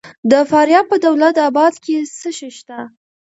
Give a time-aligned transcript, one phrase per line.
[0.31, 2.77] د فاریاب په دولت اباد کې څه شی شته؟